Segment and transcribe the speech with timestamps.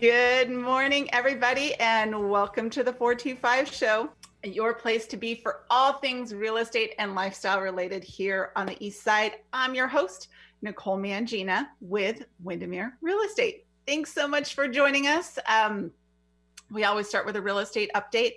[0.00, 4.10] Good morning, everybody, and welcome to the 425 show,
[4.44, 8.76] your place to be for all things real estate and lifestyle related here on the
[8.84, 9.36] East Side.
[9.54, 10.28] I'm your host,
[10.60, 13.64] Nicole Mangina with Windermere Real Estate.
[13.86, 15.38] Thanks so much for joining us.
[15.48, 15.90] Um,
[16.70, 18.32] we always start with a real estate update,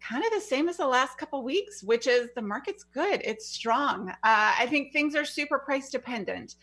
[0.00, 3.46] kind of the same as the last couple weeks, which is the market's good, it's
[3.46, 4.08] strong.
[4.08, 6.56] Uh, I think things are super price dependent.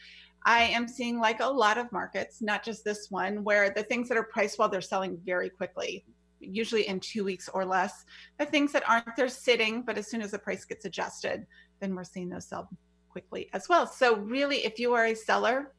[0.46, 4.08] I am seeing like a lot of markets, not just this one, where the things
[4.10, 6.06] that are priced well, they're selling very quickly,
[6.40, 8.06] usually in two weeks or less.
[8.38, 11.48] The things that aren't, they're sitting, but as soon as the price gets adjusted,
[11.80, 12.70] then we're seeing those sell
[13.10, 13.88] quickly as well.
[13.88, 15.74] So, really, if you are a seller,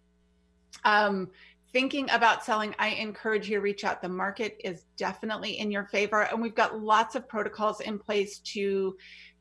[0.85, 1.29] um,
[1.73, 4.03] thinking about selling, I encourage you to reach out.
[4.03, 8.39] The market is definitely in your favor, and we've got lots of protocols in place
[8.55, 8.97] to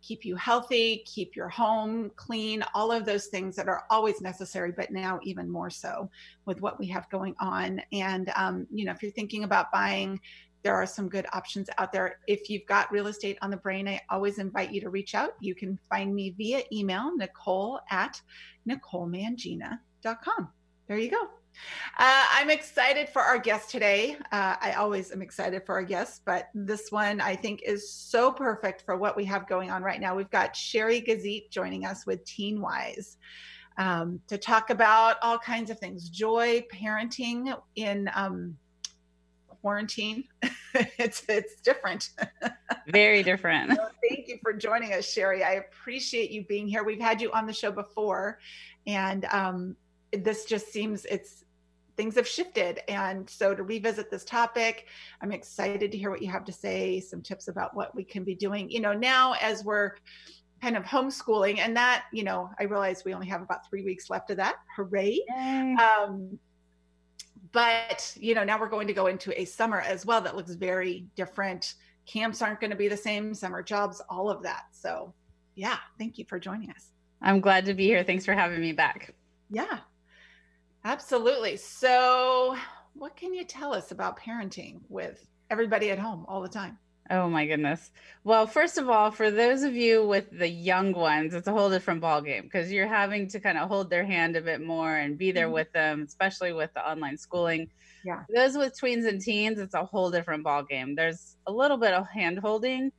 [0.06, 4.72] keep you healthy, keep your home clean, all of those things that are always necessary,
[4.72, 6.10] but now even more so
[6.46, 7.82] with what we have going on.
[7.92, 10.20] And, um, you know, if you're thinking about buying,
[10.62, 12.20] there are some good options out there.
[12.28, 15.34] If you've got real estate on the brain, I always invite you to reach out.
[15.40, 18.20] You can find me via email, nicole at
[18.68, 20.50] nicolemangina.com.
[20.88, 21.30] There you go.
[21.98, 24.18] Uh, I'm excited for our guest today.
[24.32, 28.32] Uh, I always am excited for our guests, but this one I think is so
[28.32, 30.16] perfect for what we have going on right now.
[30.16, 33.18] We've got Sheri Gazitt joining us with Teen Wise
[33.78, 38.58] um, to talk about all kinds of things joy, parenting in um,
[39.62, 40.26] quarantine.
[40.74, 42.12] it's it's different.
[42.88, 43.72] Very different.
[43.76, 45.44] so thank you for joining us, Sheri.
[45.44, 46.84] I appreciate you being here.
[46.84, 48.40] We've had you on the show before,
[48.86, 49.76] and um,
[50.12, 51.45] this just seems it's
[51.98, 52.80] things have shifted.
[52.90, 54.88] And so to revisit this topic,
[55.22, 58.24] I'm excited to hear what you have to say, some tips about what we can
[58.24, 58.70] be doing.
[58.70, 59.94] You know, now as we're
[60.62, 64.10] kind of homeschooling, and that, you know, I realize we only have about three weeks
[64.10, 64.56] left of that.
[64.76, 65.20] Hooray.
[65.38, 66.40] Um,
[67.52, 70.56] but, you know, now we're going to go into a summer as well that looks
[70.56, 71.76] very different.
[72.06, 74.64] Camps aren't going to be the same, summer jobs, all of that.
[74.72, 75.14] So,
[75.56, 76.92] yeah, thank you for joining us.
[77.22, 78.04] I'm glad to be here.
[78.04, 79.14] Thanks for having me back.
[79.50, 79.80] Yeah,
[80.86, 81.58] Absolutely.
[81.58, 82.56] So,
[82.94, 86.78] what can you tell us about parenting with everybody at home all the time?
[87.10, 87.92] Oh my goodness.
[88.24, 91.72] Well, first of all, for those of you with the young ones, it's a whole
[91.72, 95.18] different ballgame because you're having to kind of hold their hand a bit more and
[95.18, 95.56] be there mm-hmm.
[95.56, 97.68] with them, especially with the online schooling.
[98.04, 98.24] Yeah.
[98.34, 100.96] Those with tweens and teens, it's a whole different ballgame.
[100.96, 102.92] There's a little bit of hand holding,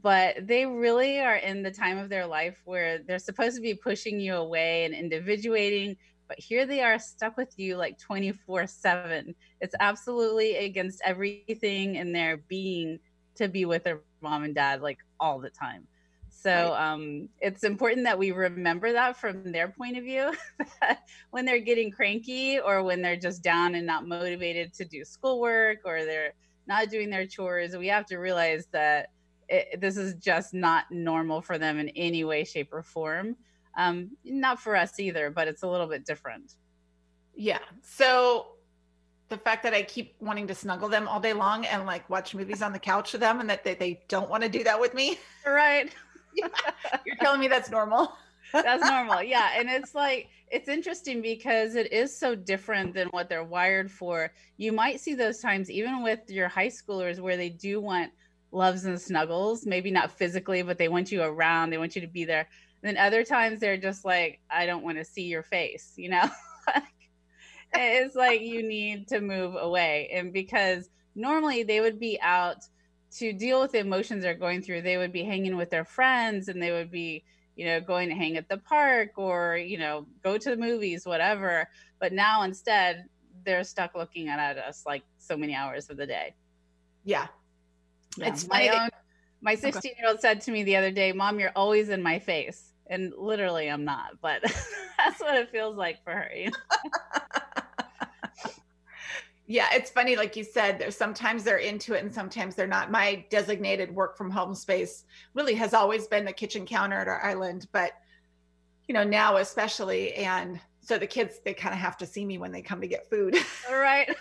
[0.00, 3.74] but they really are in the time of their life where they're supposed to be
[3.74, 5.96] pushing you away and individuating
[6.28, 12.12] but here they are stuck with you like 24 7 it's absolutely against everything in
[12.12, 12.98] their being
[13.36, 15.86] to be with their mom and dad like all the time.
[16.30, 20.32] So um, it's important that we remember that from their point of view
[21.30, 25.78] when they're getting cranky or when they're just down and not motivated to do schoolwork
[25.86, 26.34] or they're
[26.66, 29.10] not doing their chores we have to realize that
[29.48, 33.36] it, this is just not normal for them in any way shape or form
[33.76, 36.54] um, not for us either, but it's a little bit different.
[37.34, 37.58] Yeah.
[37.82, 38.46] So
[39.28, 42.34] the fact that I keep wanting to snuggle them all day long and like watch
[42.34, 44.80] movies on the couch with them and that they, they don't want to do that
[44.80, 45.18] with me.
[45.46, 45.92] Right.
[46.34, 46.48] yeah.
[47.06, 48.12] You're telling me that's normal.
[48.52, 49.22] that's normal.
[49.22, 49.50] Yeah.
[49.56, 54.30] And it's like, it's interesting because it is so different than what they're wired for.
[54.56, 58.12] You might see those times, even with your high schoolers, where they do want
[58.52, 62.06] loves and snuggles, maybe not physically, but they want you around, they want you to
[62.06, 62.46] be there
[62.84, 66.28] then other times they're just like i don't want to see your face you know?
[67.74, 70.08] It's like you need to move away.
[70.12, 72.58] And because normally they would be out
[73.16, 74.82] to deal with the emotions they're going through.
[74.82, 77.24] They would be hanging with their friends and they would be
[77.56, 81.06] you know going to hang at the park or you know go to the movies
[81.06, 81.68] whatever.
[82.00, 83.06] But now instead
[83.44, 86.34] they're stuck looking at us like so many hours of the day.
[87.04, 87.26] Yeah,
[88.16, 88.28] yeah.
[88.28, 88.90] it's my own
[89.40, 92.18] my 16 year old said to me the other day mom you're always in my
[92.18, 94.42] face and literally I'm not, but
[94.98, 96.30] that's what it feels like for her.
[96.34, 96.56] You know?
[99.46, 102.90] yeah, it's funny, like you said, there's sometimes they're into it and sometimes they're not.
[102.90, 105.04] My designated work from home space
[105.34, 107.92] really has always been the kitchen counter at our island, but
[108.88, 112.36] you know, now especially and so the kids they kind of have to see me
[112.38, 113.36] when they come to get food.
[113.70, 114.14] All right.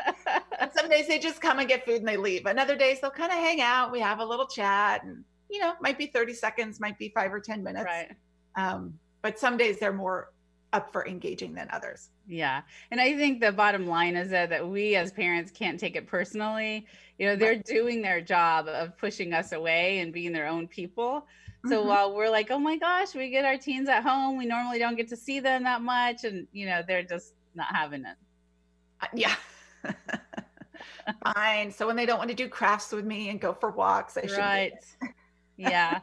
[0.76, 2.46] some days they just come and get food and they leave.
[2.46, 3.90] And other days they'll kind of hang out.
[3.90, 7.32] We have a little chat and you know, might be 30 seconds, might be five
[7.32, 7.84] or 10 minutes.
[7.84, 8.10] Right.
[8.56, 10.32] Um, but some days they're more
[10.72, 12.10] up for engaging than others.
[12.26, 12.62] Yeah.
[12.90, 16.06] And I think the bottom line is that, that we as parents can't take it
[16.06, 16.86] personally.
[17.18, 21.26] You know, they're doing their job of pushing us away and being their own people.
[21.66, 21.88] So mm-hmm.
[21.88, 24.96] while we're like, oh my gosh, we get our teens at home, we normally don't
[24.96, 26.24] get to see them that much.
[26.24, 28.16] And, you know, they're just not having it.
[29.00, 29.34] Uh, yeah.
[31.34, 31.72] fine.
[31.72, 34.26] So when they don't want to do crafts with me and go for walks, I
[34.26, 34.38] should.
[34.38, 34.72] Right.
[35.58, 36.00] yeah.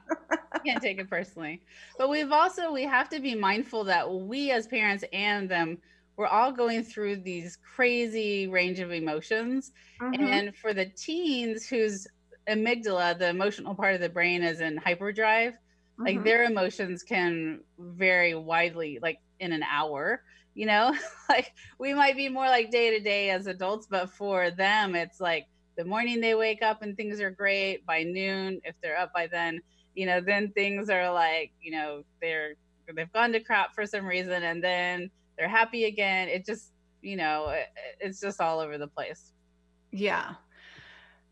[0.66, 1.62] can't take it personally.
[1.98, 5.78] But we've also we have to be mindful that we as parents and them
[6.18, 9.72] we're all going through these crazy range of emotions.
[10.02, 10.24] Mm-hmm.
[10.24, 12.08] And for the teens whose
[12.48, 16.06] amygdala, the emotional part of the brain is in hyperdrive, mm-hmm.
[16.06, 20.22] like their emotions can vary widely like in an hour
[20.54, 20.96] you know
[21.30, 25.20] like we might be more like day to day as adults but for them it's
[25.20, 25.48] like
[25.78, 29.28] the morning they wake up and things are great by noon if they're up by
[29.28, 29.60] then
[29.94, 32.54] you know then things are like you know they're
[32.96, 37.16] they've gone to crap for some reason and then they're happy again it just you
[37.16, 37.68] know it,
[38.00, 39.32] it's just all over the place
[39.92, 40.36] yeah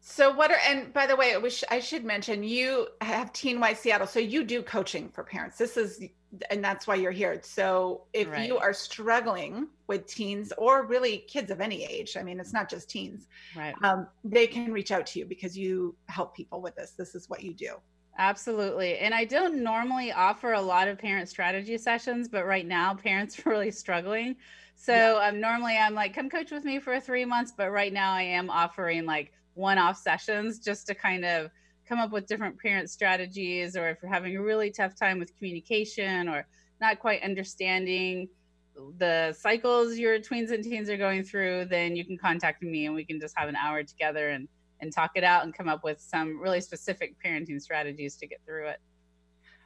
[0.06, 3.62] so what are and by the way, I wish I should mention you have Teen
[3.62, 4.06] Wise Seattle.
[4.06, 5.57] So you do coaching for parents.
[5.57, 6.04] This is
[6.50, 7.39] and that's why you're here.
[7.44, 8.47] So if right.
[8.47, 12.69] you are struggling with teens or really kids of any age, I mean it's not
[12.69, 13.75] just teens, right?
[13.83, 16.91] Um, they can reach out to you because you help people with this.
[16.91, 17.75] This is what you do.
[18.18, 19.00] Absolutely.
[19.00, 23.39] And I don't normally offer a lot of parent strategy sessions, but right now parents
[23.45, 24.35] are really struggling.
[24.75, 25.30] So yeah.
[25.30, 28.24] um, normally I'm like, come coach with me for three months, but right now I
[28.24, 31.51] am offering like one-off sessions just to kind of
[31.88, 35.35] come up with different parent strategies or if you're having a really tough time with
[35.38, 36.45] communication or
[36.81, 38.27] not quite understanding
[38.97, 42.95] the cycles your tweens and teens are going through then you can contact me and
[42.95, 44.47] we can just have an hour together and
[44.80, 48.41] and talk it out and come up with some really specific parenting strategies to get
[48.45, 48.81] through it.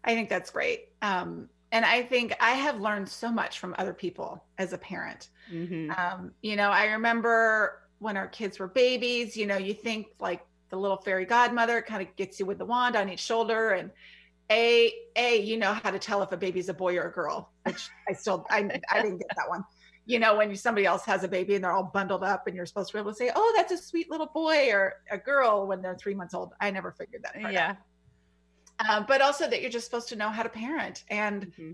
[0.03, 0.89] I think that's great.
[1.01, 5.31] Um, and i think i have learned so much from other people as a parent.
[5.51, 5.91] Mm-hmm.
[5.91, 10.45] um, you know i remember when our kids were babies, you know, you think like
[10.69, 13.91] the little fairy godmother kind of gets you with the wand on each shoulder and
[14.51, 17.51] a a you know how to tell if a baby's a boy or a girl
[17.63, 18.59] which i still i,
[18.91, 19.63] I didn't get that one.
[20.05, 22.65] You know when somebody else has a baby and they're all bundled up and you're
[22.65, 25.67] supposed to be able to say oh that's a sweet little boy or a girl
[25.67, 26.53] when they're three months old.
[26.61, 27.75] I never figured that yeah.
[28.89, 31.71] Um, but also that you're just supposed to know how to parent and mm-hmm.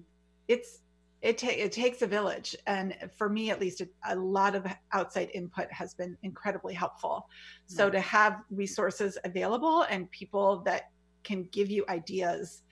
[0.47, 0.79] it's
[1.23, 4.67] it, ta- it takes a village and for me at least a, a, lot of
[4.91, 7.29] outside input has been incredibly helpful.
[7.65, 10.91] So to have resources available and people that
[11.23, 12.63] can give you ideas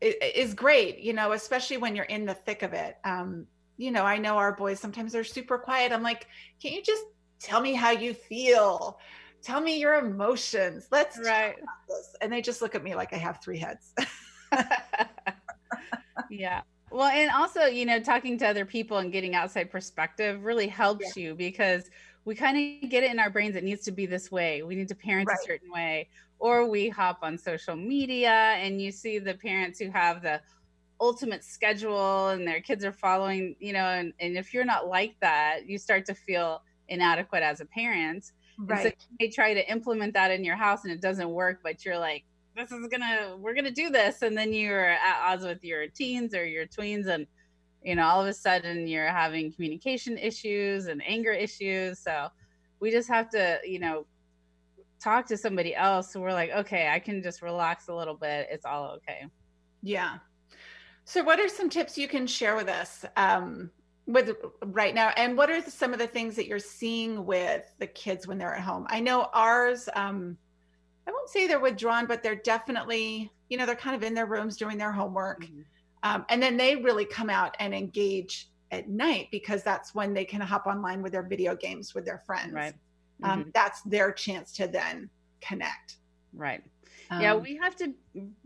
[0.00, 2.96] is great you know especially when you're in the thick of it.
[3.04, 3.46] Um,
[3.76, 5.92] you know i know our boys sometimes they're super quiet.
[5.92, 6.26] I'm like
[6.60, 7.04] can you just
[7.38, 8.98] tell me how you feel?
[9.42, 10.88] Tell me your emotions.
[10.90, 11.54] Let's right.
[12.20, 13.94] and they just look at me like i have three heads.
[16.28, 20.66] Yeah well, and also, you know, talking to other people and getting outside perspective really
[20.66, 21.22] helps yeah.
[21.22, 21.90] you because
[22.24, 24.62] we kind of get it in our brains it needs to be this way.
[24.62, 25.38] We need to parent right.
[25.40, 26.08] a certain way.
[26.38, 30.40] Or we hop on social media and you see the parents who have the
[31.00, 35.16] ultimate schedule and their kids are following, you know, and, and if you're not like
[35.20, 38.32] that, you start to feel inadequate as a parent.
[38.58, 38.84] Right.
[38.84, 41.84] And so they try to implement that in your house and it doesn't work, but
[41.84, 42.24] you're like,
[42.56, 44.22] this is gonna we're gonna do this.
[44.22, 47.26] And then you're at odds with your teens or your tweens and
[47.82, 51.98] you know all of a sudden you're having communication issues and anger issues.
[51.98, 52.28] So
[52.80, 54.06] we just have to you know
[55.00, 56.12] talk to somebody else.
[56.12, 58.48] So we're like okay i can just relax a little bit.
[58.50, 59.26] It's all okay.
[59.82, 60.18] Yeah.
[61.04, 63.70] So what are some tips you can share with us um,
[64.06, 65.08] with right now?
[65.16, 68.54] And what are some of the things that you're seeing with the kids when they're
[68.54, 68.86] at home?
[68.88, 70.36] I know ours um,
[71.10, 74.26] I won't say they're withdrawn, but they're definitely, you know, they're kind of in their
[74.26, 75.42] rooms doing their homework.
[75.44, 75.62] Mm-hmm.
[76.04, 80.24] Um, and then they really come out and engage at night because that's when they
[80.24, 82.52] can hop online with their video games with their friends.
[82.52, 82.74] Right.
[83.24, 83.50] Um, mm-hmm.
[83.52, 85.96] That's their chance to then connect.
[86.32, 86.62] Right.
[87.10, 87.92] Um, yeah, we have to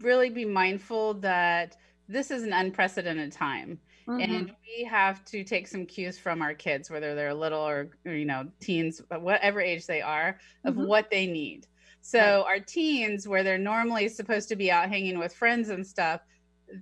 [0.01, 1.77] really be mindful that
[2.09, 3.79] this is an unprecedented time.
[4.09, 4.21] Mm-hmm.
[4.21, 8.13] And we have to take some cues from our kids, whether they're little or, or
[8.13, 10.87] you know, teens, whatever age they are, of mm-hmm.
[10.87, 11.67] what they need.
[12.07, 16.21] So our teens, where they're normally supposed to be out hanging with friends and stuff,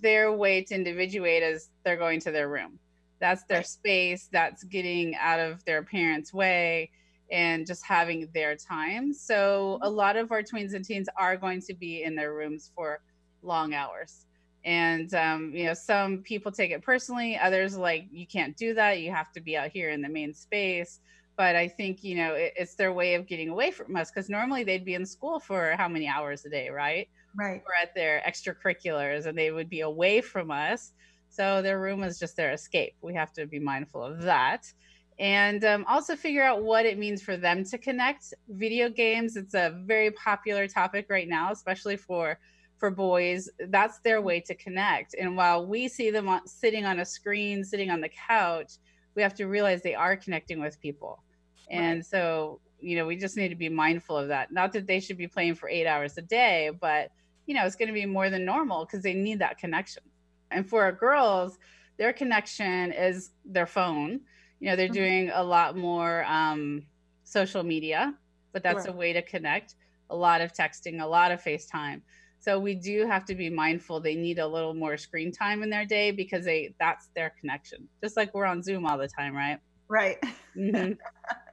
[0.02, 2.80] their way to individuate is they're going to their room.
[3.20, 3.66] That's their right.
[3.66, 4.28] space.
[4.32, 6.90] That's getting out of their parents' way
[7.30, 9.14] and just having their time.
[9.14, 9.96] So a mm-hmm.
[9.96, 13.00] lot of our tweens and teens are going to be in their rooms for
[13.42, 14.26] long hours.
[14.64, 17.38] And um, you know, some people take it personally.
[17.38, 18.98] Others like you can't do that.
[18.98, 20.98] You have to be out here in the main space
[21.36, 24.28] but I think you know it, it's their way of getting away from us because
[24.28, 27.08] normally they'd be in school for how many hours a day, right?
[27.34, 27.62] Right.
[27.66, 30.92] Or at their extracurriculars, and they would be away from us.
[31.30, 32.94] So their room is just their escape.
[33.00, 34.70] We have to be mindful of that,
[35.18, 38.34] and um, also figure out what it means for them to connect.
[38.48, 39.36] Video games.
[39.36, 42.38] It's a very popular topic right now, especially for
[42.78, 43.48] for boys.
[43.68, 45.14] That's their way to connect.
[45.14, 48.72] And while we see them on, sitting on a screen, sitting on the couch
[49.14, 51.22] we have to realize they are connecting with people.
[51.70, 52.06] And right.
[52.06, 54.52] so, you know, we just need to be mindful of that.
[54.52, 57.10] Not that they should be playing for eight hours a day, but,
[57.46, 60.02] you know, it's going to be more than normal because they need that connection.
[60.50, 61.58] And for our girls,
[61.98, 64.20] their connection is their phone.
[64.60, 64.94] You know, they're mm-hmm.
[64.94, 66.82] doing a lot more um,
[67.24, 68.14] social media,
[68.52, 68.94] but that's right.
[68.94, 69.74] a way to connect.
[70.10, 72.02] A lot of texting, a lot of FaceTime.
[72.42, 75.70] So we do have to be mindful they need a little more screen time in
[75.70, 77.88] their day because they that's their connection.
[78.02, 79.58] Just like we're on Zoom all the time, right?
[79.88, 80.18] Right.
[80.56, 80.94] Mm-hmm.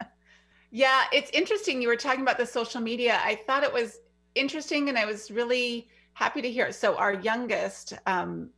[0.72, 3.20] yeah, it's interesting you were talking about the social media.
[3.24, 4.00] I thought it was
[4.34, 6.66] interesting and I was really happy to hear.
[6.66, 6.74] it.
[6.74, 8.50] So our youngest um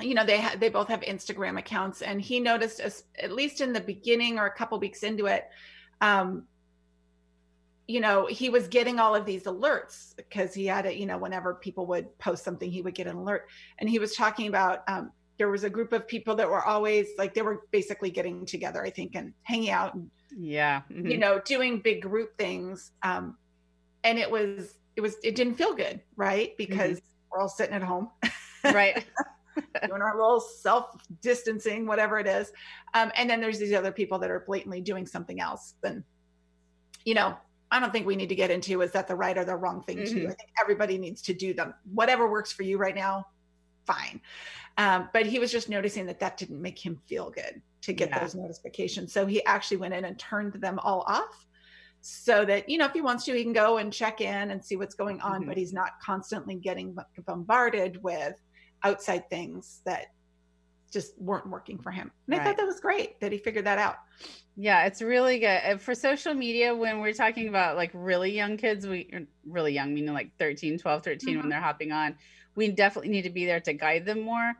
[0.00, 3.60] you know they ha- they both have Instagram accounts and he noticed as, at least
[3.60, 5.48] in the beginning or a couple weeks into it
[6.00, 6.44] um
[7.88, 11.18] you know, he was getting all of these alerts because he had it, you know,
[11.18, 13.46] whenever people would post something, he would get an alert.
[13.78, 17.08] And he was talking about um, there was a group of people that were always
[17.16, 21.06] like they were basically getting together, I think, and hanging out and yeah, mm-hmm.
[21.06, 22.90] you know, doing big group things.
[23.02, 23.36] Um,
[24.02, 26.56] and it was it was it didn't feel good, right?
[26.56, 27.30] Because mm-hmm.
[27.30, 28.10] we're all sitting at home.
[28.64, 29.04] Right.
[29.86, 30.90] doing our little self
[31.22, 32.50] distancing, whatever it is.
[32.94, 35.74] Um, and then there's these other people that are blatantly doing something else.
[35.82, 36.04] Then,
[37.04, 37.36] you know,
[37.70, 39.82] I don't think we need to get into is that the right or the wrong
[39.82, 40.14] thing mm-hmm.
[40.14, 40.28] to do.
[40.28, 41.74] I think everybody needs to do them.
[41.92, 43.26] Whatever works for you right now,
[43.86, 44.20] fine.
[44.78, 48.10] Um, but he was just noticing that that didn't make him feel good to get
[48.10, 48.20] yeah.
[48.20, 49.12] those notifications.
[49.12, 51.46] So he actually went in and turned them all off
[52.02, 54.64] so that, you know, if he wants to, he can go and check in and
[54.64, 55.48] see what's going on, mm-hmm.
[55.48, 56.96] but he's not constantly getting
[57.26, 58.34] bombarded with
[58.82, 60.08] outside things that
[60.96, 62.10] just weren't working for him.
[62.26, 62.40] And right.
[62.40, 63.96] I thought that was great that he figured that out.
[64.56, 65.78] Yeah, it's really good.
[65.82, 70.14] For social media, when we're talking about like really young kids, we really young, meaning
[70.14, 71.40] like 13, 12, 13, mm-hmm.
[71.40, 72.14] when they're hopping on,
[72.54, 74.54] we definitely need to be there to guide them more.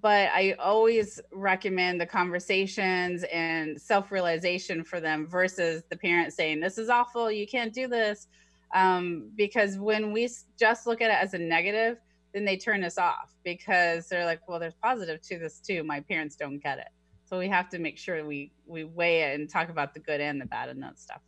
[0.00, 6.60] But I always recommend the conversations and self realization for them versus the parent saying,
[6.60, 8.28] This is awful, you can't do this.
[8.74, 11.98] Um, because when we just look at it as a negative,
[12.32, 15.84] then they turn us off because they're like, Well, there's positive to this too.
[15.84, 16.88] My parents don't get it.
[17.24, 20.20] So we have to make sure we we weigh it and talk about the good
[20.20, 21.22] and the bad and that stuff.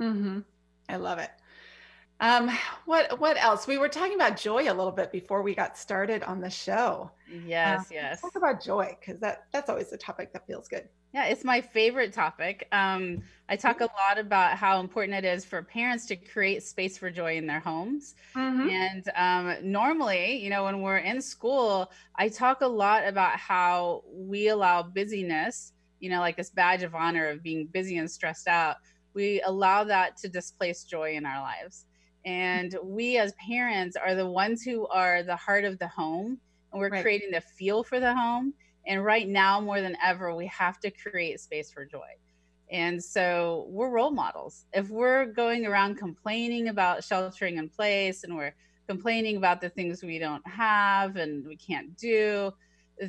[0.00, 0.40] Mm-hmm.
[0.88, 1.30] i love it.
[2.20, 2.50] Um
[2.84, 3.66] what what else?
[3.66, 7.10] We were talking about joy a little bit before we got started on the show.
[7.46, 8.20] Yes uh, yes.
[8.20, 11.62] talk about joy because that that's always a topic that feels good yeah, it's my
[11.62, 12.68] favorite topic.
[12.72, 16.98] Um, I talk a lot about how important it is for parents to create space
[16.98, 18.16] for joy in their homes.
[18.34, 18.68] Mm-hmm.
[18.68, 24.04] And um, normally, you know, when we're in school, I talk a lot about how
[24.12, 28.46] we allow busyness, you know, like this badge of honor of being busy and stressed
[28.46, 28.76] out.
[29.14, 31.86] We allow that to displace joy in our lives.
[32.26, 36.38] And we as parents are the ones who are the heart of the home,
[36.72, 37.00] and we're right.
[37.00, 38.52] creating the feel for the home
[38.86, 42.08] and right now, more than ever, we have to create space for joy.
[42.70, 44.66] And so we're role models.
[44.72, 48.54] If we're going around complaining about sheltering in place and we're
[48.88, 52.52] complaining about the things we don't have and we can't do,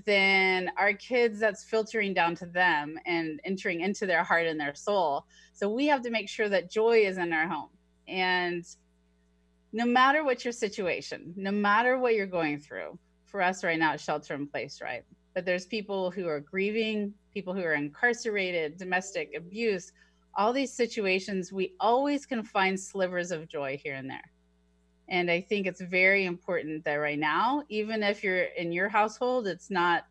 [0.06, 4.76] then our kids, that's filtering down to them and entering into their heart and their
[4.76, 5.26] soul.
[5.54, 7.70] So we have to make sure that joy is in our home.
[8.08, 8.66] And
[9.74, 13.96] no matter what your situation, no matter what you're going through, for us right now,
[13.98, 15.04] shelter in place, right?
[15.38, 19.92] But there's people who are grieving, people who are incarcerated, domestic abuse,
[20.34, 24.32] all these situations, we always can find slivers of joy here and there.
[25.10, 29.46] And I think it's very important that right now, even if you're in your household,
[29.46, 30.08] it's not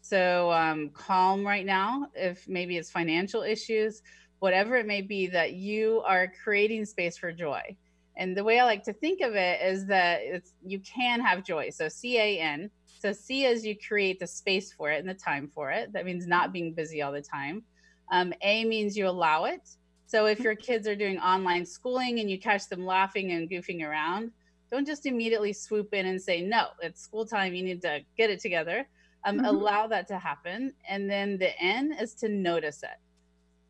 [0.00, 4.02] so um, calm right now, if maybe it's financial issues,
[4.38, 7.76] whatever it may be, that you are creating space for joy.
[8.16, 11.42] And the way I like to think of it is that it's you can have
[11.42, 11.70] joy.
[11.70, 15.14] So C A N so C is you create the space for it and the
[15.14, 15.92] time for it.
[15.92, 17.62] That means not being busy all the time.
[18.10, 19.68] Um, a means you allow it.
[20.06, 23.86] So if your kids are doing online schooling and you catch them laughing and goofing
[23.86, 24.32] around,
[24.70, 27.54] don't just immediately swoop in and say, no, it's school time.
[27.54, 28.86] You need to get it together.
[29.24, 29.44] Um, mm-hmm.
[29.44, 30.72] Allow that to happen.
[30.88, 32.98] And then the N is to notice it.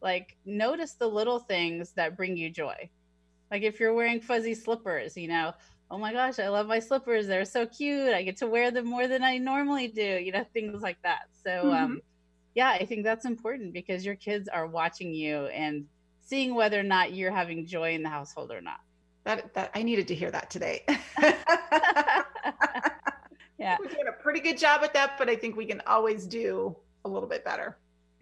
[0.00, 2.88] Like, notice the little things that bring you joy.
[3.50, 5.54] Like if you're wearing fuzzy slippers, you know,
[5.90, 7.26] oh my gosh, I love my slippers.
[7.26, 8.12] They're so cute.
[8.12, 11.28] I get to wear them more than I normally do, you know, things like that.
[11.42, 11.70] So, mm-hmm.
[11.70, 12.00] um,
[12.54, 15.86] yeah, I think that's important because your kids are watching you and
[16.20, 18.80] seeing whether or not you're having joy in the household or not.
[19.24, 20.84] That, that I needed to hear that today.
[23.58, 23.76] yeah.
[23.80, 26.76] We're doing a pretty good job at that, but I think we can always do
[27.04, 27.78] a little bit better.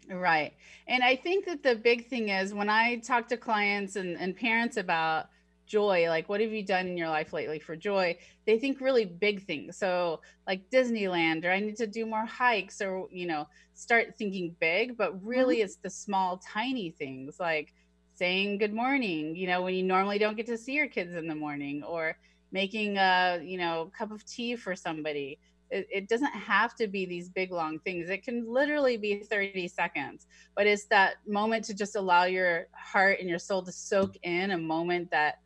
[0.08, 0.52] Right.
[0.86, 4.36] And I think that the big thing is when I talk to clients and, and
[4.36, 5.26] parents about
[5.66, 9.04] joy like what have you done in your life lately for joy they think really
[9.04, 13.46] big things so like disneyland or i need to do more hikes or you know
[13.74, 15.64] start thinking big but really mm-hmm.
[15.64, 17.72] it's the small tiny things like
[18.16, 21.28] saying good morning, you know, when you normally don't get to see your kids in
[21.28, 22.16] the morning, or
[22.50, 25.38] making a, you know, cup of tea for somebody.
[25.70, 28.08] It, it doesn't have to be these big long things.
[28.08, 33.18] It can literally be 30 seconds, but it's that moment to just allow your heart
[33.20, 35.40] and your soul to soak in a moment that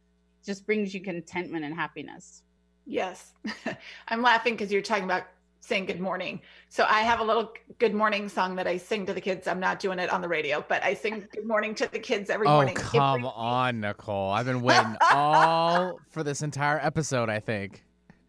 [0.44, 2.42] just brings you contentment and happiness.
[2.86, 3.32] Yes.
[4.08, 5.24] I'm laughing because you're talking about
[5.60, 6.40] saying good morning.
[6.68, 9.46] So I have a little good morning song that I sing to the kids.
[9.46, 12.30] I'm not doing it on the radio, but I sing good morning to the kids
[12.30, 12.74] every oh, morning.
[12.74, 14.30] come on, Nicole.
[14.30, 17.84] I've been waiting all for this entire episode, I think.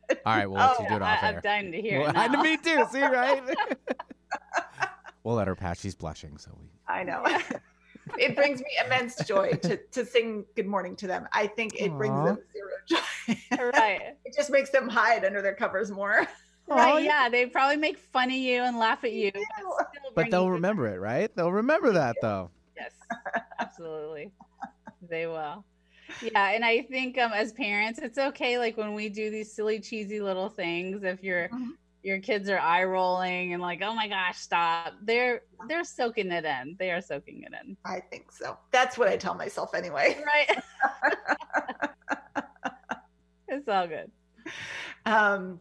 [0.10, 1.36] All right, we'll let oh, you do it off I, air.
[1.36, 2.32] I'm dying to hear Well, it.
[2.32, 2.42] now.
[2.42, 2.86] me too.
[2.92, 3.42] See, right?
[5.24, 5.80] we'll let her pass.
[5.80, 6.68] She's blushing, so we.
[6.88, 7.26] I know.
[8.18, 11.28] It brings me immense joy to, to sing good morning to them.
[11.32, 13.70] I think it brings them zero joy.
[13.74, 14.02] right.
[14.26, 16.28] it just makes them hide under their covers more.
[16.68, 17.04] Right.
[17.04, 17.28] Yeah.
[17.30, 19.32] They probably make fun of you and laugh at you.
[19.32, 19.44] do.
[20.16, 21.34] But they'll you remember it, right?
[21.36, 22.52] They'll remember that, though.
[22.78, 22.94] Yes,
[23.60, 24.32] absolutely.
[25.10, 25.66] they will.
[26.22, 28.58] Yeah, and I think um, as parents, it's okay.
[28.58, 31.72] Like when we do these silly, cheesy little things, if your Mhm.
[32.04, 34.94] Your kids are eye rolling and like, oh my gosh, stop!
[35.02, 36.76] They're they're soaking it in.
[36.80, 37.78] They are soaking it in.
[37.86, 38.58] I think so.
[38.72, 40.18] That's what I tell myself anyway.
[40.32, 40.64] Right.
[43.48, 44.12] it's all good.
[45.06, 45.60] Um,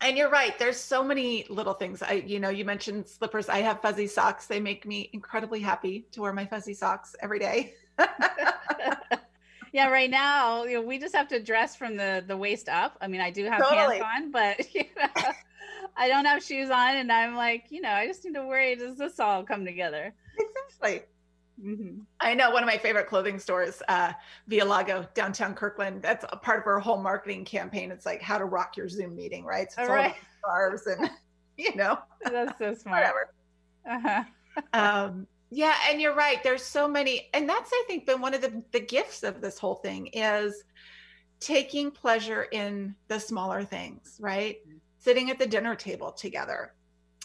[0.00, 0.56] and you're right.
[0.58, 2.02] There's so many little things.
[2.02, 3.48] I, you know, you mentioned slippers.
[3.48, 4.46] I have fuzzy socks.
[4.46, 7.74] They make me incredibly happy to wear my fuzzy socks every day.
[9.72, 12.96] yeah, right now you know, we just have to dress from the the waist up.
[13.00, 14.00] I mean, I do have Totally.
[14.00, 15.32] pants on, but you know,
[15.96, 18.76] I don't have shoes on, and I'm like, you know, I just need to worry.
[18.76, 20.14] Does this all come together?
[20.68, 21.02] exactly.
[21.60, 24.12] hmm I know one of my favorite clothing stores, uh,
[24.48, 26.02] Via Lago, downtown Kirkland.
[26.02, 27.90] That's a part of our whole marketing campaign.
[27.90, 29.70] It's like how to rock your Zoom meeting, right?
[29.72, 30.12] So it's All all right.
[30.12, 31.10] about scarves and
[31.56, 33.00] you know That's so smart.
[33.02, 33.32] whatever.
[33.88, 34.24] Uh-huh.
[34.72, 38.40] um yeah and you're right there's so many and that's i think been one of
[38.40, 40.64] the the gifts of this whole thing is
[41.40, 44.58] taking pleasure in the smaller things right
[45.06, 46.74] sitting at the dinner table together.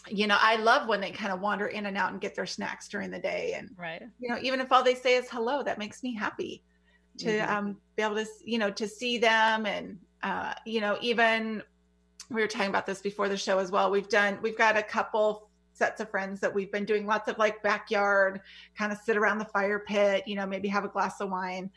[0.08, 2.46] You know i love when they kind of wander in and out and get their
[2.46, 3.54] snacks during the day.
[3.56, 4.02] And Right.
[4.20, 6.62] you know even if all they say is hello that makes me happy
[7.18, 7.48] to Mhm.
[7.48, 9.66] um be able to you know to see them.
[9.66, 11.62] And uh you know even
[12.30, 13.90] we were talking about this before the show as well.
[13.90, 17.38] We've done we've got a couple sets of friends that we've been doing lots of
[17.38, 18.40] like backyard
[18.78, 21.70] kind of sit around the fire pit you know maybe have a glass of wine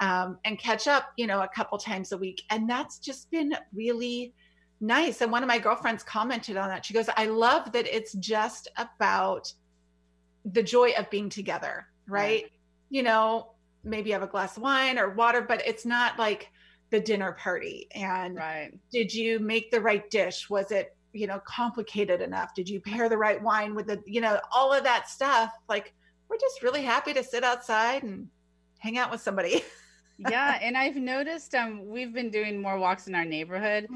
[0.00, 2.42] um, and catch up you know a couple times a week.
[2.50, 4.34] And that's just been really
[4.80, 5.20] nice.
[5.20, 6.84] And one of my girlfriends commented on that.
[6.84, 9.52] She goes i love that it's just about
[10.44, 12.50] the joy of being together right?
[12.88, 13.52] You know
[13.84, 16.50] maybe have a glass of wine or water but it's not like
[16.90, 17.86] the dinner party.
[17.94, 18.72] And Right.
[18.90, 20.50] did you make the right dish?
[20.50, 22.54] Was it you know complicated enough?
[22.54, 25.52] Did you pair the right wine with the you know all of that stuff?
[25.68, 25.94] Like
[26.28, 28.28] we're just really happy to sit outside and
[28.78, 29.62] hang out with somebody
[30.22, 33.88] Yeah, and I've noticed um we've been doing more walks in our neighborhood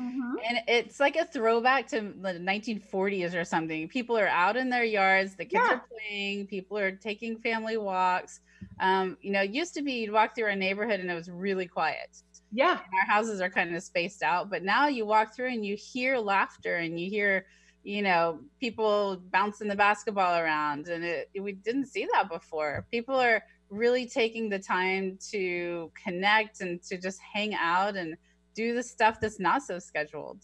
[0.48, 3.88] and it's like a throwback to the 1940s or something.
[3.88, 5.74] People are out in their yards, the kids Yeah.
[5.76, 8.40] are playing, people are taking family walks.
[8.80, 11.30] Um, you know, it used to be you'd walk through our neighborhood and it was
[11.30, 12.16] really quiet.
[12.50, 15.64] yeah and our houses are kind of spaced out but now you walk through and
[15.66, 17.46] you hear laughter and you hear
[17.82, 23.14] you know people bouncing the basketball around and it, we didn't see that before people
[23.14, 28.16] are really taking the time to connect and to just hang out and
[28.54, 30.38] do the stuff that's not so scheduled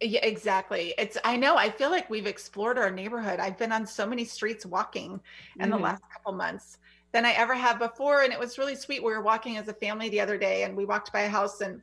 [0.00, 3.86] yeah exactly it's i know i feel like we've explored our neighborhood i've been on
[3.86, 5.20] so many streets walking
[5.60, 5.82] in the Mhm.
[5.82, 6.78] last couple months
[7.12, 8.22] than I ever have before.
[8.22, 9.02] And it was really sweet.
[9.04, 11.60] We were walking as a family the other day and we walked by a house
[11.60, 11.82] and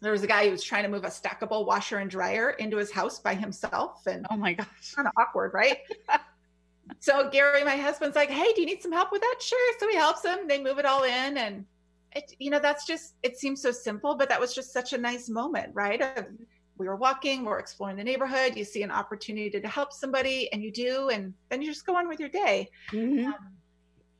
[0.00, 2.76] there was a guy who was trying to move a stackable washer and dryer into
[2.76, 5.78] his house by himself and oh my gosh kind of awkward, right?
[7.00, 9.36] so Gary, my husband's like, Hey, do you need some help with that?
[9.40, 9.72] Sure.
[9.78, 10.46] So he helps him.
[10.46, 11.64] They move it all in and
[12.14, 14.98] it, you know, that's just, it seems so simple, but that was just such a
[14.98, 16.00] nice moment, right?
[16.00, 16.26] Of,
[16.78, 18.56] we were walking, we're exploring the neighborhood.
[18.56, 21.96] You see an opportunity to help somebody and you do, and then you just go
[21.96, 22.70] on with your day.
[22.90, 23.34] Mhm.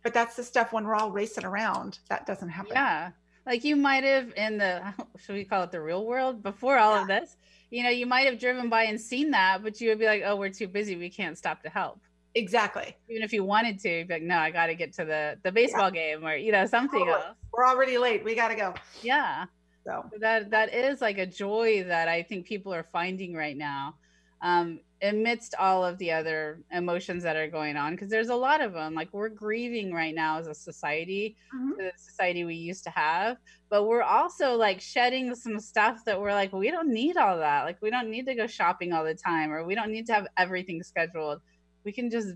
[0.02, 2.72] But that's the stuff when we're all racing around, that doesn't happen.
[2.74, 3.10] Yeah.
[3.44, 4.82] Like you might have in the
[5.18, 7.36] should we call it the real world before all of this,
[7.70, 10.22] you know, you might have driven by and seen that, but you would be like,
[10.24, 12.00] Oh, we're too busy, we can't stop to help.
[12.36, 12.94] Exactly.
[13.08, 15.50] Even if you wanted to, you'd be like, No, I gotta get to the the
[15.50, 17.24] baseball game or you know, something else.
[17.52, 18.22] We're already late.
[18.24, 18.74] We got to go.
[19.02, 19.46] Yeah.
[19.86, 23.56] So, So that that is like a joy that I think people are finding right
[23.56, 23.94] now.
[24.42, 28.62] Um amidst all of the other emotions that are going on because there's a lot
[28.62, 31.76] of them like we're grieving right now as a society Mhm.
[31.76, 33.36] the society we used to have
[33.68, 37.64] but we're also like shedding some stuff that we're like we don't need all that
[37.64, 40.14] like we don't need to go shopping all the time or we don't need to
[40.14, 41.42] have everything scheduled
[41.86, 42.34] we can just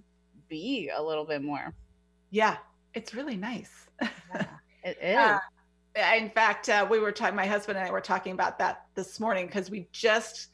[0.48, 1.74] be a little bit more
[2.30, 2.56] yeah,
[2.94, 3.88] it's really nice.
[4.00, 4.46] Yeah,
[4.84, 5.16] it is.
[5.16, 8.86] Uh, in fact, uh, we were talking, my husband and I were talking about that
[8.94, 10.48] this morning because we just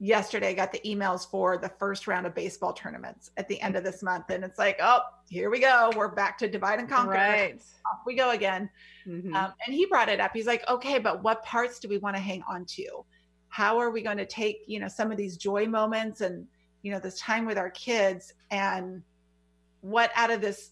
[0.00, 3.84] yesterday got the emails for the first round of baseball tournaments at the end of
[3.84, 4.30] this month.
[4.30, 5.92] And it's like, oh, here we go.
[5.94, 7.12] We're back to divide and conquer.
[7.12, 7.62] right.
[7.86, 8.68] Off we go again.
[9.06, 9.32] Mhm.
[9.34, 10.32] Um, and he brought it up.
[10.34, 13.04] He's like, okay, but what parts do we want to hang on to?
[13.48, 16.46] How are we going to take, you know, some of these joy moments and,
[16.82, 19.02] you know, this time with our kids and
[19.80, 20.70] what out of this,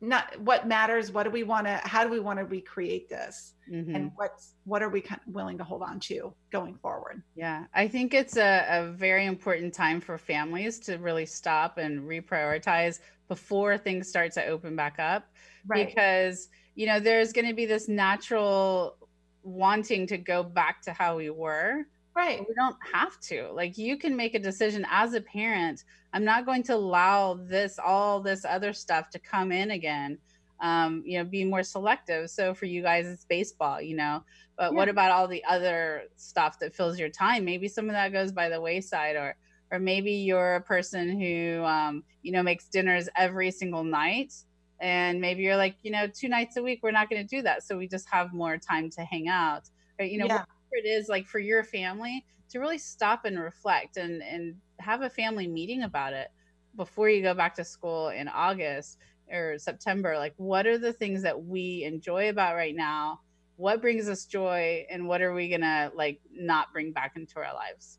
[0.00, 3.54] not what matters, what do we want to, how do we want to recreate this?
[3.70, 3.94] Mhm.
[3.94, 7.22] And what's, what are we kind of willing to hold on to going forward?
[7.34, 12.02] Yeah, I think it's a, a very important time for families to really stop and
[12.02, 15.28] reprioritize before things start to open back up.
[15.68, 18.96] Because, you know, there's going to be this natural
[19.42, 21.86] wanting to go back to how we were.
[22.16, 22.38] Right.
[22.38, 23.50] but We don't have to.
[23.52, 25.84] Like, you can make a decision as a parent.
[26.14, 30.18] I'm not going to allow this, all this other stuff to come in again.
[30.60, 32.30] Um, you know, be more selective.
[32.30, 34.24] So for you guys, it's baseball, you know,
[34.56, 37.44] but what about all the other stuff that fills your time?
[37.44, 39.36] Maybe some of that goes by the wayside, or
[39.70, 44.32] or maybe you're a person who um, you know makes dinners every single night,
[44.80, 47.42] and maybe you're like, you know, two nights a week we're not going to do
[47.42, 49.68] that, so we just have more time to hang out.
[49.98, 50.44] Or, you know, Yeah.
[50.72, 55.10] It is, like for your family to really stop and reflect and and have a
[55.10, 56.28] family meeting about it
[56.76, 58.98] before you go back to school in August
[59.32, 60.16] or September.
[60.18, 63.20] Like, what are the things that we enjoy about right now?
[63.56, 67.54] What brings us joy, and what are we gonna like not bring back into our
[67.54, 67.98] lives?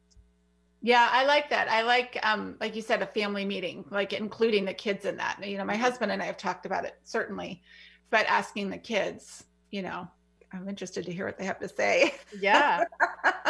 [0.81, 1.69] Yeah, I like that.
[1.69, 5.39] I like, um, like you said, a family meeting, like including the kids in that.
[5.43, 7.63] You know, my husband and I have talked about it certainly,
[8.11, 10.07] but asking the kids, you know,
[10.53, 12.13] I'm interested to hear what they have to say.
[12.39, 12.83] Yeah,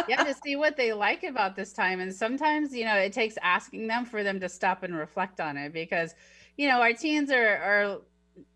[0.08, 2.00] yeah, to see what they like about this time.
[2.00, 5.58] And sometimes, you know, it takes asking them for them to stop and reflect on
[5.58, 6.16] it because,
[6.58, 8.02] you know, our teens are are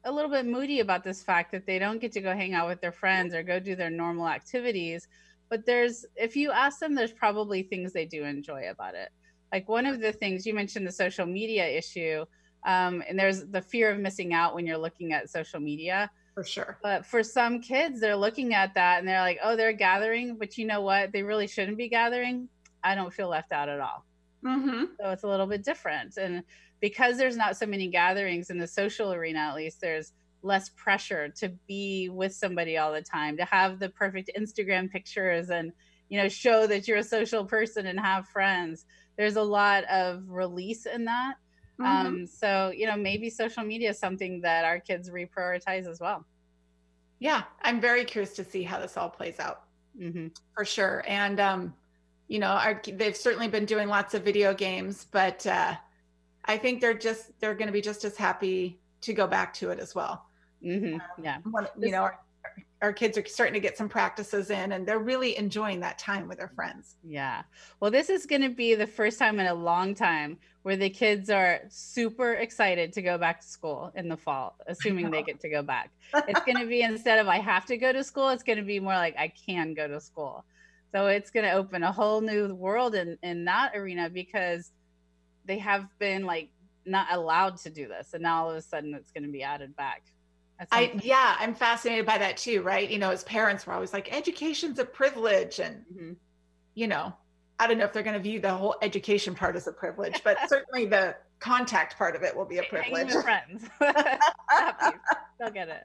[0.06, 2.68] a little bit moody about this fact that they don't get to go hang out
[2.68, 5.08] with their friends or go do their normal activities.
[5.50, 9.10] But there's, if you ask them, there's probably things they do enjoy about it.
[9.52, 12.26] Like one of the things you mentioned, the social media issue,
[12.66, 16.10] um, and there's the fear of missing out when you're looking at social media.
[16.34, 16.78] For sure.
[16.82, 20.58] But for some kids, they're looking at that and they're like, oh, they're gathering, but
[20.58, 21.12] you know what?
[21.12, 22.48] They really shouldn't be gathering.
[22.84, 24.06] I don't feel left out at all.
[24.44, 24.86] Mm-hmm.
[25.00, 26.18] So it's a little bit different.
[26.18, 26.44] And
[26.80, 31.30] because there's not so many gatherings in the social arena, at least, there's less pressure
[31.38, 35.72] to be with somebody all the time, to have the perfect Instagram pictures and,
[36.10, 38.86] you know, show that you're a social person and have friends.
[39.18, 41.36] There's a lot of release in that.
[41.80, 41.86] Mhm.
[41.86, 46.26] Um, so, you know, maybe social media is something that our kids reprioritize as well.
[47.20, 49.64] yeah, I'm very curious to see how this all plays out.
[49.98, 51.04] hmm for sure.
[51.08, 51.74] And um,
[52.28, 55.76] you know, our, they've certainly been doing lots of video games, but uh,
[56.46, 59.70] I think they're just they're going to be just as happy to go back to
[59.72, 60.26] it as well.
[60.66, 60.98] Mm-hmm.
[61.24, 61.38] Yeah.
[61.50, 62.10] When, you know,
[62.82, 66.28] our, kids are starting to get some practices in, and they're really enjoying that time
[66.28, 66.96] with their friends.
[67.04, 67.44] Yeah.
[67.80, 70.90] Well, this is going to be the first time in a long time where the
[70.90, 75.40] kids are super excited to go back to school in the fall, assuming they get
[75.42, 75.92] to go back.
[76.28, 78.64] It's going to be instead of I have to go to school, it's going to
[78.64, 80.46] be more like I can go to school.
[80.92, 84.72] So it's going to open a whole new world in in that arena because
[85.46, 86.50] they have been like
[86.86, 89.44] not allowed to do this, and now all of a sudden it's going to be
[89.44, 90.04] added back.
[90.72, 91.04] I point.
[91.06, 92.90] yeah, I'm fascinated by that too, right?
[92.90, 96.16] You know, as parents, we're always like, education's a privilege, and Mhm.
[96.76, 97.14] you know,
[97.60, 100.22] I don't know if they're going to view the whole education part as a privilege,
[100.24, 103.12] but certainly the contact part of it will be a privilege.
[103.12, 103.64] friends.
[105.40, 105.84] They'll get it.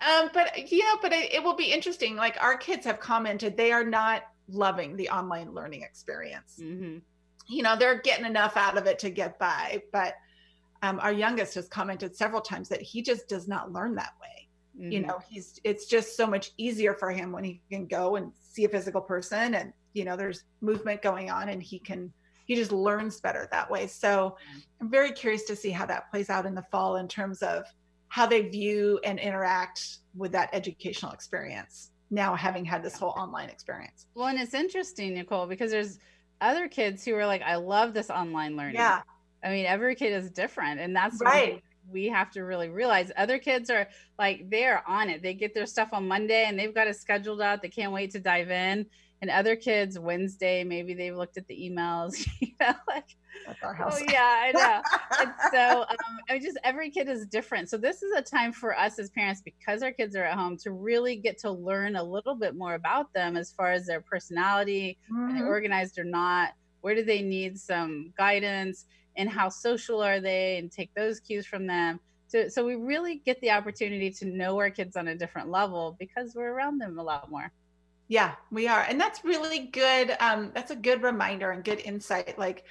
[0.00, 2.16] Um, but yeah, but it, it will be interesting.
[2.16, 6.56] Like our kids have commented, they are not loving the online learning experience.
[6.58, 6.98] hmm
[7.48, 10.14] You know, they're getting enough out of it to get by, but
[10.86, 14.48] um, our youngest has commented several times that he just does not learn that way.
[14.88, 15.06] You Mhm.
[15.06, 18.64] know, he's it's just so much easier for him when he can go and see
[18.64, 22.12] a physical person, and you know, there's movement going on, and he can
[22.46, 23.88] he just learns better that way.
[23.88, 24.36] So
[24.80, 27.64] I'm very curious to see how that plays out in the fall in terms of
[28.08, 33.48] how they view and interact with that educational experience now having had this whole online
[33.48, 34.06] experience.
[34.14, 35.98] Well, and it's interesting, Nicole, because there's
[36.40, 38.76] other kids who are like, I love this online learning.
[38.76, 39.02] Yeah.
[39.46, 40.80] I mean, every kid is different.
[40.80, 41.62] And that's Right.
[41.90, 43.12] we have to really realize.
[43.16, 45.22] Other kids are like, they're on it.
[45.22, 47.62] They get their stuff on Monday and they've got it scheduled out.
[47.62, 48.86] They can't wait to dive in.
[49.22, 53.72] And other kids, Wednesday, maybe they've looked at the emails, you know, like, That's our
[53.72, 53.98] house.
[54.02, 54.82] oh, yeah, I know.
[55.20, 57.70] and so um, I mean, just every kid is different.
[57.70, 60.58] So this is a time for us as parents, because our kids are at home,
[60.58, 64.00] to really get to learn a little bit more about them as far as their
[64.02, 66.50] personality, are they organized or not?
[66.82, 68.84] Where do they need some guidance?
[69.16, 70.58] And how social are they?
[70.58, 72.00] And take those cues from them.
[72.28, 75.96] So, so we really get the opportunity to know our kids on a different level
[75.98, 77.52] because we're around them a lot more.
[78.08, 78.82] Yeah, we are.
[78.82, 80.16] And that's really good.
[80.20, 82.38] Um, that's a good reminder and good insight.
[82.38, 82.64] Like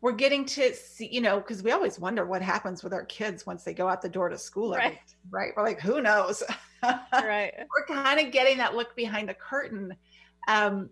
[0.00, 3.46] we're getting to see, you know, because we always wonder what happens with our kids
[3.46, 4.72] once they go out the door to school.
[4.72, 4.98] Right.
[5.30, 5.52] right.
[5.56, 6.42] We're like, who knows?
[7.12, 7.52] right.
[7.56, 9.94] we're kind of getting that look behind the curtain.
[10.48, 10.90] Um,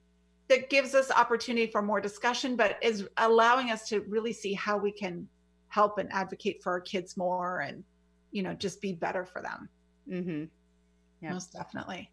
[0.52, 4.76] that gives us opportunity for more discussion, but is allowing us to really see how
[4.76, 5.26] we can
[5.68, 7.82] help and advocate for our kids more and,
[8.30, 9.68] you know, just be better for them.
[10.10, 11.30] Mm-hmm.
[11.32, 12.10] Most definitely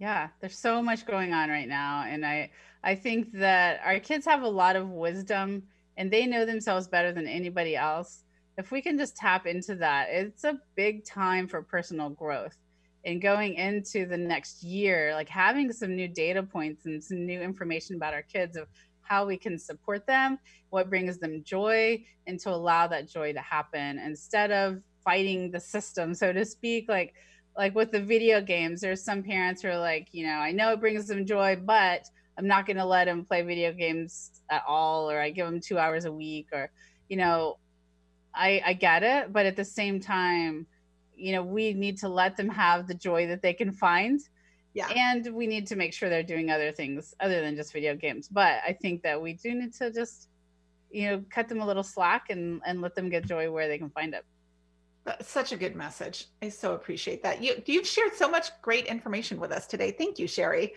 [0.00, 2.50] yeah there's so much going on right now and i
[2.82, 5.62] i think that our kids have a lot of wisdom
[5.96, 8.24] and they know themselves better than anybody else
[8.58, 12.56] if we can just tap into that it's a big time for personal growth
[13.04, 17.40] and going into the next year like having some new data points and some new
[17.40, 18.68] information about our kids of
[19.02, 20.38] how we can support them
[20.70, 25.60] what brings them joy and to allow that joy to happen instead of fighting the
[25.60, 27.14] system so to speak like
[27.56, 30.72] like with the video games, there's some parents who are like, you know, I know
[30.72, 32.08] it brings them joy, but
[32.38, 35.60] I'm not going to let them play video games at all, or I give them
[35.60, 36.70] two hours a week, or,
[37.08, 37.58] you know,
[38.34, 39.32] I, I get it.
[39.32, 40.66] But at the same time,
[41.20, 44.20] you know, we need to let them have the joy that they can find.
[44.72, 44.88] Yeah.
[44.88, 48.28] And we need to make sure they're doing other things other than just video games.
[48.28, 50.28] But I think that we do need to just,
[50.90, 53.78] you know, cut them a little slack and, and let them get joy where they
[53.78, 54.24] can find it.
[55.04, 56.26] That's such a good message.
[56.42, 57.42] I so appreciate that.
[57.42, 59.92] You, you've shared so much great information with us today.
[59.92, 60.72] Thank you, Sheri.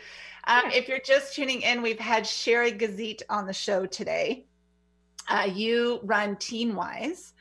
[0.46, 4.46] Um, If you're just tuning in, we've had Sheri Gazitt on the show today.
[5.30, 7.33] Uh, you run TeenWise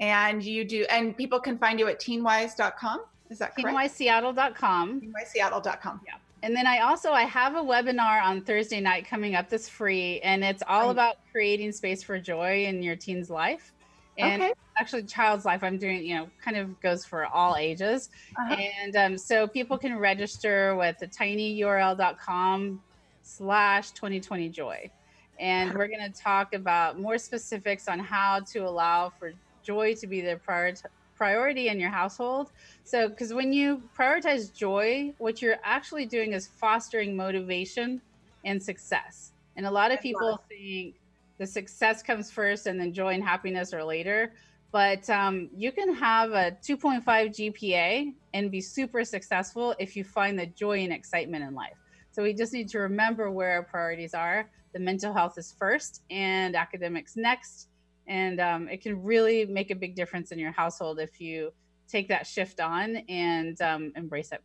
[0.00, 3.02] and you do, and people can find you at teenwise.com.
[3.28, 3.76] Is that correct?
[3.76, 5.00] TeenWiseSeattle.com.
[5.00, 6.00] TeenWiseSeattle.com.
[6.06, 6.14] Yeah.
[6.42, 10.20] And then I also I have a webinar on Thursday night coming up that's free
[10.20, 13.72] and it's all about creating space for joy in your teen's life.
[14.16, 14.52] And okay.
[14.78, 18.10] actually, child's life, I'm doing, you know, kind of goes for all ages.
[18.38, 18.54] Uh-huh.
[18.54, 22.82] And um, so people can register with the tinyurl.com
[23.22, 24.90] slash 2020 joy.
[25.38, 29.32] And we're going to talk about more specifics on how to allow for
[29.70, 30.74] joy to be the prior-
[31.22, 32.46] priority in your household.
[32.84, 38.00] So, because when you prioritize joy, what you're actually doing is fostering motivation
[38.44, 39.32] and success.
[39.56, 40.94] And a lot of people think
[41.38, 44.32] the success comes first and then joy and happiness are later.
[44.72, 50.38] But um, you can have a 2.5 gpa and be super successful if you find
[50.38, 51.78] the joy and excitement in life.
[52.12, 54.48] So we just need to remember where our priorities are.
[54.74, 57.68] The mental health is first and academics next
[58.10, 61.52] and um, it can really make a big difference in your household if you
[61.88, 64.42] take that shift on and um, embrace it